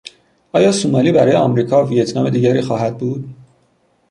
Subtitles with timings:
[0.51, 3.29] آیا سومالی برای امریکا ویتنام دیگری خواهد بود؟